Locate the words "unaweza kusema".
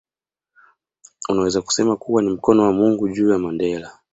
1.29-1.95